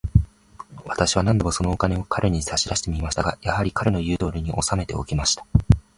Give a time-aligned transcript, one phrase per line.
[0.85, 5.45] 私は何度も、そのお金を彼に差し出してみましたが、やはり、彼の言うとおりに、おさめておきました。